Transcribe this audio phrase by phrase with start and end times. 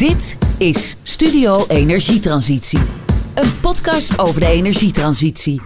[0.00, 2.78] Dit is Studio Energietransitie.
[3.34, 5.62] Een podcast over de energietransitie.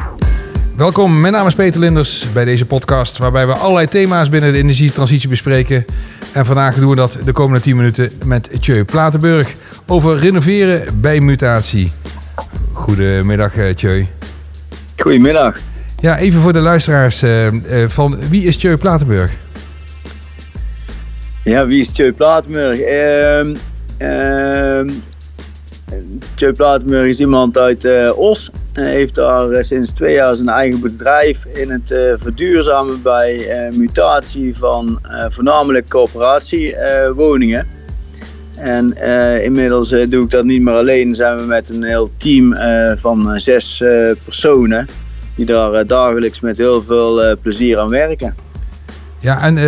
[0.77, 4.59] Welkom, mijn naam is Peter Linders bij deze podcast waarbij we allerlei thema's binnen de
[4.59, 5.85] energietransitie bespreken.
[6.33, 9.53] En vandaag doen we dat de komende 10 minuten met Tjeu Platenburg
[9.87, 11.90] over renoveren bij mutatie.
[12.72, 14.07] Goedemiddag eh, Tjeu.
[14.97, 15.58] Goedemiddag.
[16.01, 19.30] Ja, even voor de luisteraars eh, eh, van wie is Tjeu Platenburg?
[21.45, 22.80] Ja, wie is Tjeu Platenburg?
[22.80, 23.55] Ehm
[23.98, 24.89] ehm
[26.34, 28.51] Tjeu Platenburg is iemand uit eh, Os.
[28.73, 33.48] Hij heeft daar eh, sinds twee jaar zijn eigen bedrijf in het eh, verduurzamen bij
[33.75, 37.67] mutatie van voornamelijk coöperatiewoningen.
[38.57, 38.97] en
[39.43, 41.15] inmiddels doe ik dat niet meer alleen.
[41.15, 42.55] Zijn we met een heel team
[42.97, 43.83] van zes
[44.25, 44.87] personen
[45.34, 48.44] die daar dagelijks met heel veel plezier aan werken.
[49.24, 49.64] Ja, en eh,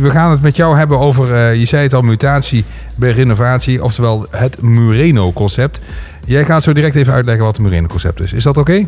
[0.00, 2.64] we gaan het met jou hebben over, eh, je zei het al, mutatie
[2.96, 5.80] bij renovatie, oftewel het Mureno-concept.
[6.26, 8.32] Jij gaat zo direct even uitleggen wat het Mureno-concept is.
[8.32, 8.86] Is dat oké?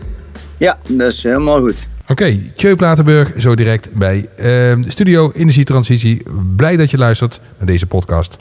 [0.57, 1.87] Ja, dat is helemaal goed.
[2.09, 6.23] Oké, Tjeu Platenburg, zo direct bij eh, Studio Energietransitie.
[6.57, 8.37] Blij dat je luistert naar deze podcast.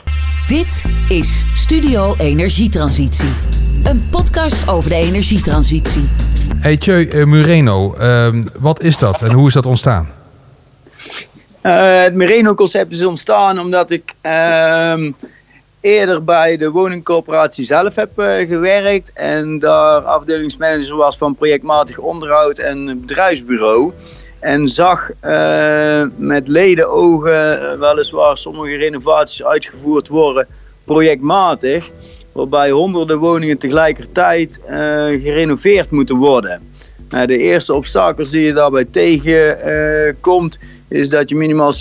[0.48, 3.28] Dit is Studio Energietransitie.
[3.84, 6.08] Een podcast over de energietransitie.
[6.58, 8.28] Hey Tjeu, eh, Mureno, eh,
[8.58, 10.08] wat is dat en hoe is dat ontstaan?
[11.64, 15.10] Eh, het Mereno-concept is ontstaan omdat ik ehm,
[15.80, 22.58] eerder bij de woningcorporatie zelf heb eh, gewerkt en daar afdelingsmanager was van projectmatig onderhoud
[22.58, 23.92] en bedrijfsbureau.
[24.40, 30.46] En zag eh, met ledenogen eh, weliswaar sommige renovaties uitgevoerd worden
[30.84, 31.90] projectmatig,
[32.32, 34.60] waarbij honderden woningen tegelijkertijd
[35.22, 36.72] gerenoveerd moeten worden.
[37.08, 40.58] Nou, de eerste obstakels die je daarbij tegenkomt,
[40.94, 41.78] is dat je minimaal 70%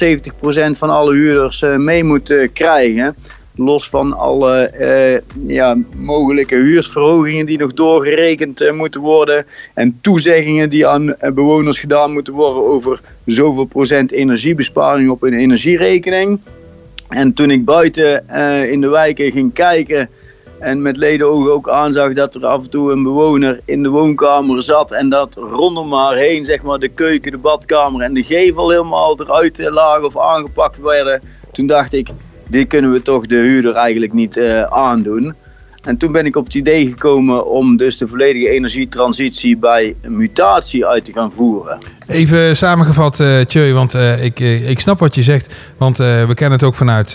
[0.72, 3.16] van alle huurders eh, mee moet eh, krijgen.
[3.56, 9.46] Los van alle eh, ja, mogelijke huursverhogingen die nog doorgerekend moeten worden.
[9.73, 16.40] En toezeggingen die aan bewoners gedaan moeten worden over zoveel procent energiebesparing op hun energierekening.
[17.09, 18.29] En toen ik buiten
[18.69, 20.09] in de wijken ging kijken
[20.63, 24.62] en met ledenogen ook aanzag dat er af en toe een bewoner in de woonkamer
[24.62, 28.69] zat en dat rondom haar heen zeg maar de keuken, de badkamer en de gevel
[28.69, 31.22] helemaal eruit eh, lagen of aangepakt werden.
[31.52, 32.09] Toen dacht ik,
[32.47, 35.35] dit kunnen we toch de huurder eigenlijk niet eh, aandoen.
[35.84, 40.86] En toen ben ik op het idee gekomen om dus de volledige energietransitie bij mutatie
[40.86, 41.78] uit te gaan voeren.
[42.08, 45.54] Even samengevat, Tjeu, want eh, ik, eh, ik snap wat je zegt.
[45.78, 47.14] Want we kennen het ook vanuit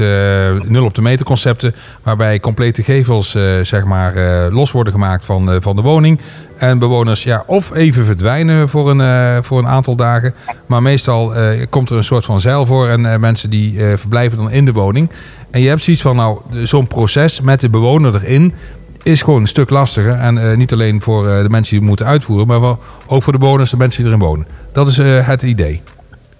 [0.69, 1.75] nul op de meter concepten.
[2.03, 4.15] Waarbij complete gevels zeg maar,
[4.51, 6.21] los worden gemaakt van, van de woning.
[6.57, 10.35] En bewoners ja, of even verdwijnen voor een, voor een aantal dagen.
[10.67, 11.33] Maar meestal
[11.71, 12.89] komt er een soort van zeil voor.
[12.89, 15.11] En mensen die verblijven dan in de woning.
[15.51, 18.55] En je hebt zoiets van, nou, zo'n proces met de bewoner erin
[19.03, 20.15] is gewoon een stuk lastiger.
[20.15, 23.23] En eh, niet alleen voor eh, de mensen die het moeten uitvoeren, maar wel ook
[23.23, 24.47] voor de bewoners, de mensen die erin wonen.
[24.73, 25.83] Dat is eh, het idee.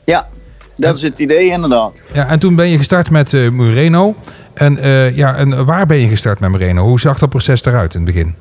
[0.05, 0.29] Ja,
[0.77, 2.03] dat is het idee inderdaad.
[2.13, 4.15] Ja, en toen ben je gestart met Mureno.
[4.55, 4.79] En,
[5.15, 6.83] ja, en waar ben je gestart met Mureno?
[6.83, 8.35] Hoe zag dat proces eruit in het begin?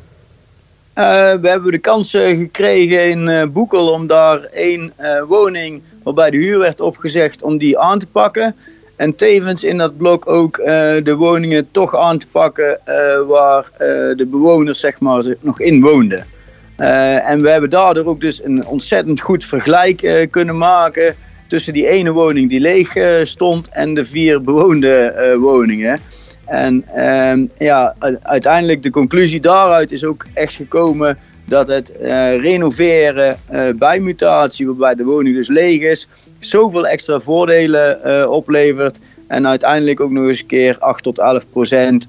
[1.41, 4.93] We hebben de kans gekregen in Boekel om daar één
[5.27, 8.55] woning waarbij de huur werd opgezegd om die aan te pakken.
[8.97, 10.65] En tevens in dat blok ook eh,
[11.03, 12.95] de woningen toch aan te pakken eh,
[13.27, 16.25] waar eh, de bewoners zeg maar nog in woonden.
[16.77, 21.15] En we hebben daardoor ook dus een ontzettend goed vergelijk kunnen maken
[21.47, 22.93] tussen die ene woning die leeg
[23.27, 25.99] stond en de vier bewoonde woningen.
[26.45, 33.37] En ehm, ja, uiteindelijk de conclusie daaruit is ook echt gekomen dat het eh, renoveren
[33.45, 36.07] eh, bij mutatie, waarbij de woning dus leeg is,
[36.39, 38.99] zoveel extra voordelen eh, oplevert.
[39.27, 42.07] En uiteindelijk ook nog eens een keer 8 tot 11 procent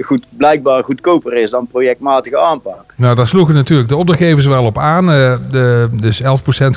[0.00, 2.94] goed, blijkbaar goedkoper is dan projectmatige aanpak.
[2.96, 5.06] Nou, daar sloegen natuurlijk de opdrachtgevers wel op aan.
[5.06, 6.26] De, dus 11%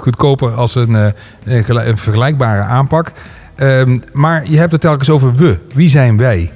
[0.02, 3.12] goedkoper als een, een vergelijkbare aanpak.
[3.56, 5.58] Ehm, maar je hebt het telkens over we.
[5.74, 6.52] Wie zijn wij?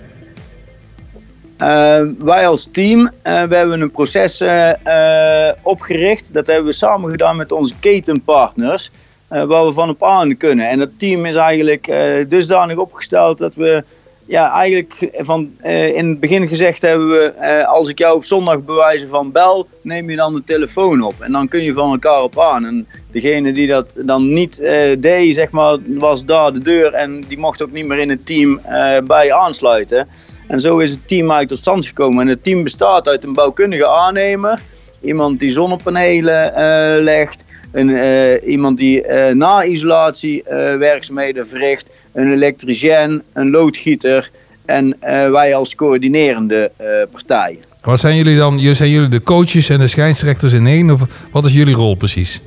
[1.57, 6.33] Eh, wij als team, eh, we hebben een proces eh, eh, opgericht.
[6.33, 8.92] Dat hebben we samen gedaan met onze ketenpartners.
[9.27, 10.69] waar we van op aan kunnen.
[10.69, 11.92] En dat team is eigenlijk
[12.30, 13.83] dusdanig opgesteld dat we
[14.25, 15.51] ja, eigenlijk van,
[15.94, 17.65] in het begin gezegd hebben we...
[17.65, 21.13] als ik jou op zondag bewijzen van bel, neem je dan de telefoon op.
[21.19, 22.65] En dan kun je van elkaar op aan.
[22.65, 24.62] En degene die dat dan niet
[24.98, 26.94] deed, zeg maar, was daar de deur.
[26.94, 28.62] En die mocht ook niet meer in het team
[29.04, 30.07] bij aansluiten.
[30.47, 32.21] En zo is het team eigenlijk tot stand gekomen.
[32.21, 34.59] En het team bestaat uit een bouwkundige aannemer,
[35.01, 42.31] iemand die zonnepanelen eh, legt, een, eh, iemand die eh, na-isolatie eh, werkzaamheden verricht, een
[42.31, 44.29] elektricien, een loodgieter
[44.65, 44.97] en
[45.31, 46.71] wij als coördinerende
[47.11, 47.59] partij.
[47.81, 48.75] Wat zijn jullie dan?
[48.75, 50.91] Zijn jullie de coaches en de scheidsrechters in één?
[50.91, 52.41] Of wat is jullie rol precies?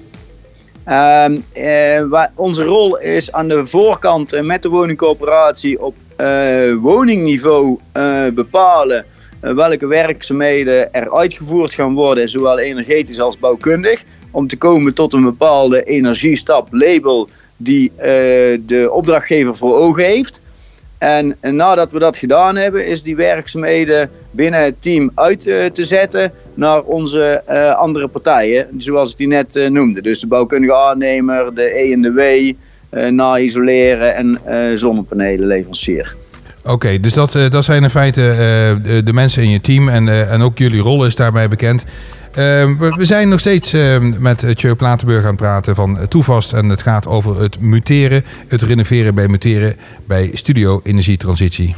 [0.88, 5.94] Uh, onze rol is aan de voorkant met de woningcoöperatie op
[6.81, 7.79] woningniveau
[8.35, 9.05] bepalen
[9.41, 15.23] welke werkzaamheden er uitgevoerd gaan worden, zowel energetisch als bouwkundig om te komen tot een
[15.23, 17.93] bepaalde energiestap label die
[18.67, 20.41] de opdrachtgever voor ogen heeft.
[21.00, 25.85] En, nadat we dat gedaan hebben, is die werkzaamheden binnen het team uit uh, te
[25.85, 30.02] zetten naar onze uh, andere partijen, zoals ik die net noemde.
[30.02, 32.52] Dus de bouwkundige aannemer, de E en de W,
[33.11, 34.38] na isoleren en
[34.79, 36.17] zonnepanelenleverancier.
[36.64, 38.20] Oké, dus dat, dat zijn in feite
[39.05, 41.85] de, mensen in je team en, en ook jullie rol is daarbij bekend.
[42.32, 46.53] Ehm, we, zijn nog steeds ehm, met Tjeu Platenburg aan het praten van Toevast.
[46.53, 51.75] En het gaat over het muteren, het renoveren bij muteren bij Studio Energietransitie.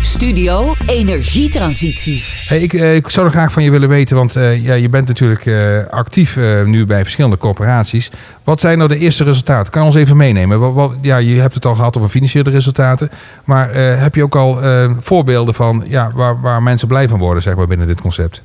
[0.00, 2.24] Studio Energietransitie.
[2.46, 4.88] Hey, ik, eh, ik zou nog graag van je willen weten, want uh, ja, je
[4.88, 8.10] bent natuurlijk uh, actief uh, nu bij verschillende corporaties.
[8.44, 9.72] Wat zijn nou de eerste resultaten?
[9.72, 10.60] Kan je ons even meenemen?
[10.60, 13.08] Wat, wat, ja, je hebt het al gehad over financiële resultaten,
[13.44, 14.58] maar heb je ook al
[15.00, 18.42] voorbeelden van ja, waar, waar mensen blij van worden zeg maar, binnen dit concept?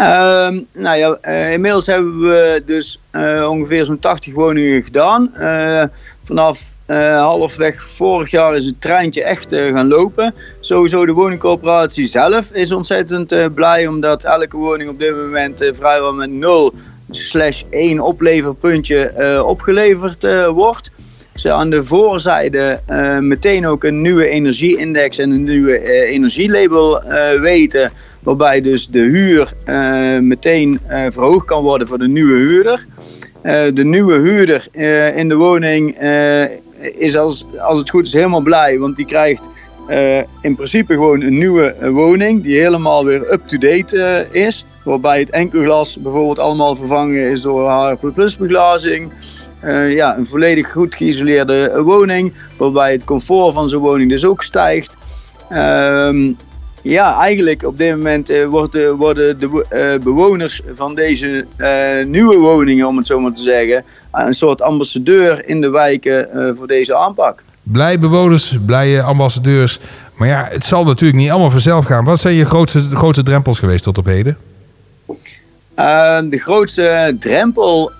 [0.00, 5.32] Uh, nou ja, uh, inmiddels hebben we dus uh, ongeveer zo'n 80 woningen gedaan.
[5.38, 5.82] Uh,
[6.24, 6.74] vanaf
[7.18, 10.34] halfweg vorig jaar is het treintje echt gaan lopen.
[10.60, 16.30] Sowieso de woningcoöperatie zelf is ontzettend blij, omdat elke woning op dit moment vrijwel met
[16.30, 16.74] 0
[17.10, 20.90] slash 1 opleverpuntje opgeleverd wordt.
[21.34, 22.80] Ze aan de voorzijde
[23.20, 27.02] meteen ook een nieuwe energieindex en een nieuwe energielabel
[27.40, 27.92] weten
[28.26, 32.86] Waarbij dus de huur uh, meteen uh, verhoogd kan worden voor de nieuwe huurder.
[33.42, 34.68] Uh, de nieuwe huurder
[35.16, 35.98] in de woning
[36.78, 38.78] is als, als het goed is helemaal blij.
[38.78, 39.48] Want die krijgt
[40.40, 44.64] in principe gewoon een nieuwe woning die helemaal weer up-to-date is.
[44.84, 48.06] Waarbij het enkelglas bijvoorbeeld allemaal vervangen is door HR
[48.38, 49.10] beglazing.
[49.88, 52.32] ja, een volledig goed geïsoleerde woning.
[52.56, 54.96] Waarbij het comfort van zo'n woning dus ook stijgt.
[56.88, 62.36] Ja, eigenlijk op dit moment uh, worden, worden de uh, bewoners van deze uh, nieuwe
[62.36, 66.96] woningen, om het zo maar te zeggen, een soort ambassadeur in de wijken voor deze
[66.96, 67.42] aanpak.
[67.62, 69.78] Blij bewoners, blije ambassadeurs.
[70.14, 72.04] Maar ja, het zal natuurlijk niet allemaal vanzelf gaan.
[72.04, 74.36] Wat zijn je grootste, grootste drempels geweest tot op heden?
[76.28, 77.92] de grootste drempel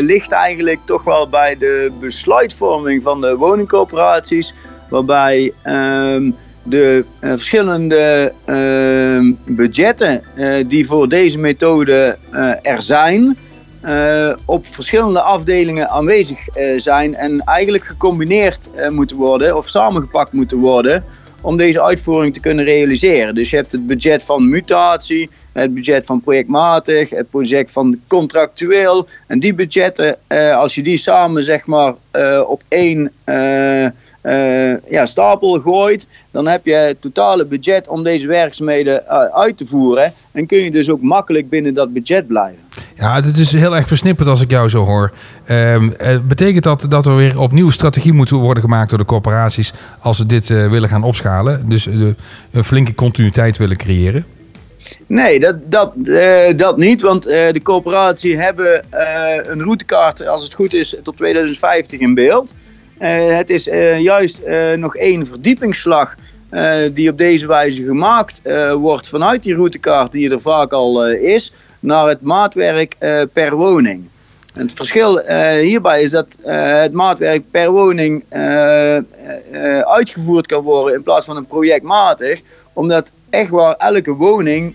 [0.00, 4.54] ligt eigenlijk toch wel bij de besluitvorming van de woningcoöperaties.
[4.88, 6.30] Waarbij ehm,
[6.62, 12.16] de uh, verschillende uh, budgetten uh, die voor deze methode
[12.62, 13.36] er zijn,
[14.44, 16.38] op verschillende afdelingen aanwezig
[16.76, 21.04] zijn en eigenlijk gecombineerd moeten worden of samengepakt moeten worden
[21.40, 23.34] om deze uitvoering te kunnen realiseren.
[23.34, 29.08] Dus je hebt het budget van mutatie, het budget van projectmatig, het project van contractueel.
[29.26, 30.16] En die budgetten,
[30.54, 31.94] als je die samen zeg maar
[32.46, 33.12] op één
[34.22, 39.56] uh, ja, stapel gooit, dan heb je het totale budget om deze werkzaamheden uh, uit
[39.56, 40.12] te voeren.
[40.32, 42.58] En kun je dus ook makkelijk binnen dat budget blijven.
[42.96, 45.12] Ja, het is heel erg versnipperd als ik jou zo hoor.
[45.50, 45.76] Uh,
[46.28, 50.26] betekent dat dat er weer opnieuw strategie moet worden gemaakt door de corporaties als ze
[50.26, 51.68] dit uh, willen gaan opschalen?
[51.68, 54.24] Dus een flinke continuïteit willen creëren?
[55.06, 55.92] Nee, dat, dat,
[56.56, 57.02] dat niet.
[57.02, 58.84] Want de corporatie hebben
[59.50, 62.54] een routekaart, als het goed is, tot 2050 in beeld.
[63.02, 66.14] Eh, het is eh, juist eh, nog één verdiepingsslag
[66.92, 68.40] die op deze wijze gemaakt
[68.74, 72.96] wordt vanuit die routekaart die er vaak al is, naar het maatwerk
[73.32, 74.08] per woning.
[74.54, 75.18] En het verschil
[75.60, 78.24] hierbij is dat het maatwerk per woning
[79.84, 82.40] uitgevoerd kan worden in plaats van een projectmatig,
[82.72, 84.74] omdat echt waar elke woning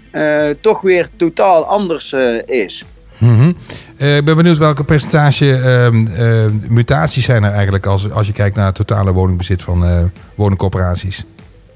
[0.62, 2.13] toch weer totaal anders
[2.46, 2.86] is.
[3.17, 3.55] Mm
[3.97, 8.65] ik ben benieuwd welke percentage uh, mutaties zijn er eigenlijk als, als je kijkt naar
[8.65, 10.03] het totale woningbezit van uh,
[10.36, 11.25] woningcorporaties.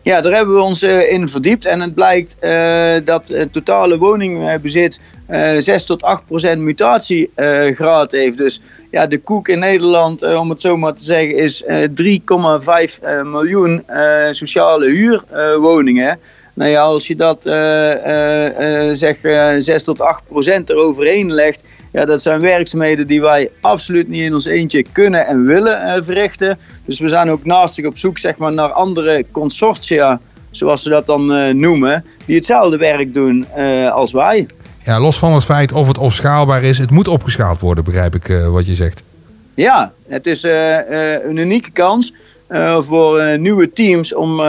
[0.02, 2.38] Ja, daar hebben we ons in verdiept en het blijkt
[3.06, 5.00] dat het totale woningbezit
[5.58, 8.38] 6 tot 8 procent mutatiegraad heeft.
[8.38, 11.70] Dus ja, de koek in Nederland, om het zo maar te zeggen, is 3,5
[13.24, 13.84] miljoen
[14.32, 16.20] sociale huurwoningen.
[16.54, 17.44] Nou ja, als je dat
[18.98, 19.18] zeg
[19.64, 24.34] 6 tot 8 procent eroverheen legt, ja, dat zijn werkzaamheden die wij absoluut niet in
[24.34, 26.60] ons eentje kunnen en willen verrichten.
[26.86, 30.20] Dus we zijn ook naastig op zoek zeg maar, naar andere consortia,
[30.52, 33.46] zoals ze dat dan noemen, die hetzelfde werk doen
[33.92, 34.46] als wij.
[34.84, 38.28] Ja, los van het feit of het opschaalbaar is, het moet opgeschaald worden, begrijp ik
[38.50, 39.04] wat je zegt.
[39.54, 42.14] Ja, het is een unieke kans.
[42.80, 44.42] Voor nieuwe teams om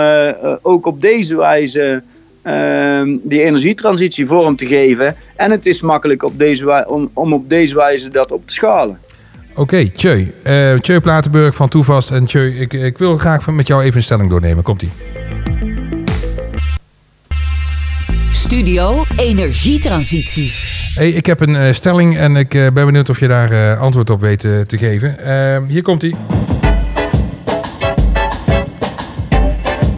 [0.63, 2.03] ook op deze wijze
[2.43, 5.17] ehm, die energietransitie vorm te geven.
[5.37, 8.99] En het is makkelijk op deze om, om op deze wijze dat op te schalen.
[9.53, 10.33] Oké, okay, Tjeu.
[10.45, 12.11] Uh, Tjeu Platenburg van Toevast.
[12.11, 14.63] En Tjeu, ik, ik wil graag met jou even een stelling doornemen.
[14.63, 14.91] Komt-ie.
[18.33, 20.53] Studio Energietransitie.
[20.95, 23.81] Hey, ik heb een uh, stelling en ik uh, ben benieuwd of je daar uh,
[23.81, 25.19] antwoord op weet te geven.
[25.19, 26.03] Ehm, hier komt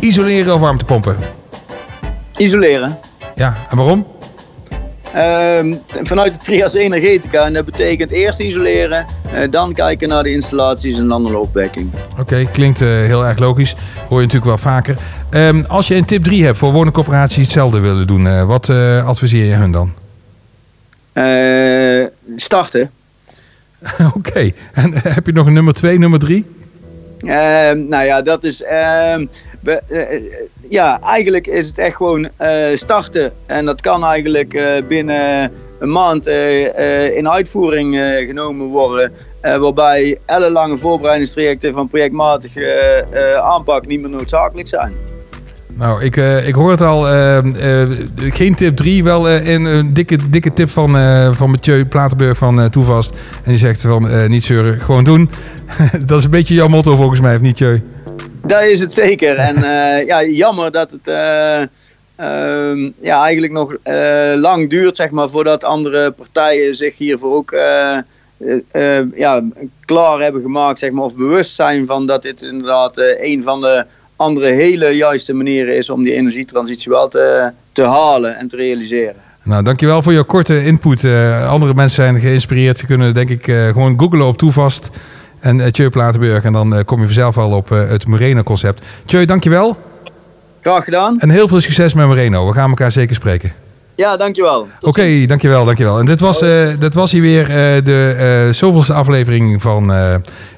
[0.05, 1.17] Isoleren of warmtepompen?
[2.37, 2.99] Isoleren.
[3.35, 4.07] Ja, en waarom?
[5.13, 7.45] Ehm, vanuit de Trias Energetica.
[7.45, 11.91] En dat betekent eerst isoleren, uh, dan kijken naar de installaties en dan de loopwekking.
[12.19, 13.75] Oké, klinkt uh, heel erg logisch.
[14.09, 14.97] Hoor je natuurlijk wel vaker.
[15.31, 18.71] Um, als je een tip 3 hebt voor woningcorporaties hetzelfde willen doen, uh, wat
[19.05, 19.93] adviseer je hun dan?
[22.37, 22.91] starten.
[24.15, 24.55] Oké, okay.
[24.73, 26.45] en heb je nog een nummer 2, nummer 3?
[27.19, 28.63] Ehm, nou ja, dat is
[29.65, 30.33] we, uh,
[30.69, 33.33] ja, eigenlijk is het echt gewoon uh, starten.
[33.47, 36.27] En dat kan eigenlijk uh, binnen een maand
[37.17, 39.13] in uitvoering genomen worden.
[39.41, 43.05] waarbij ellenlange voorbereidingstrajecten van projectmatige
[43.43, 44.93] aanpak niet meer noodzakelijk zijn.
[45.77, 47.13] Nou, ik, uh, ik hoor het al.
[47.13, 50.91] Uh, uh, geen tip 3, wel in een dikke, dikke tip van,
[51.35, 53.11] van Mathieu Platenburg van Toevast.
[53.11, 55.31] En die zegt van niet zeuren, gewoon doen.
[56.07, 57.81] dat is een beetje jouw motto volgens mij, of niet, Tjeu?
[58.47, 59.37] Dat is het zeker.
[59.37, 61.61] En uh, ja, jammer dat het uh,
[62.21, 67.51] uh, ja, eigenlijk nog eh, lang duurt zeg maar, voordat andere partijen zich hiervoor ook
[69.15, 69.43] ja,
[69.85, 73.85] klaar hebben gemaakt zeg maar, of bewust zijn van dat dit inderdaad een van de
[74.17, 79.17] andere hele juiste manieren is om die energietransitie wel te, te halen en te realiseren.
[79.43, 81.05] Nou, dankjewel voor je korte input.
[81.49, 82.79] andere mensen zijn geïnspireerd.
[82.79, 84.91] Ze kunnen denk ik gewoon googlen op Toevast
[85.45, 86.45] en uh, Tjeu Platenburg.
[86.45, 88.85] En dan uh, kom je vanzelf al op uh, het Moreno-concept.
[89.05, 89.77] Tjeu, dankjewel.
[90.61, 91.21] Graag gedaan.
[91.21, 92.47] En heel veel succes met Moreno.
[92.47, 93.53] We gaan elkaar zeker spreken.
[93.97, 94.61] Ja, dankjewel.
[94.61, 95.99] Oké, okay, dankjewel, dankjewel.
[95.99, 99.93] En dit was, uh, dit was hier weer uh, de uh, zoveelste aflevering van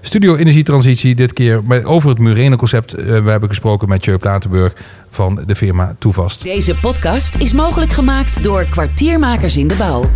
[0.00, 1.14] Studio Energietransitie.
[1.14, 2.92] Dit keer met, over het Mureno-concept.
[2.92, 4.72] we hebben gesproken met Tjeu Platenburg
[5.10, 6.42] van de firma Toevast.
[6.42, 10.10] Deze podcast is mogelijk gemaakt door kwartiermakers in de bouw.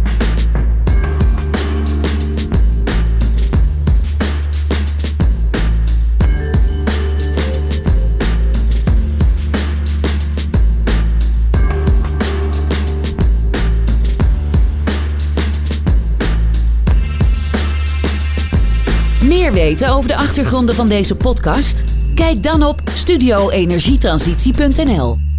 [19.62, 21.85] Weten over de achtergronden van deze podcast?
[22.14, 25.30] Kijk dan op studioenergietransitie.nl.